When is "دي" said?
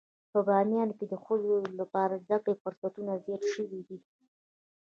3.87-3.97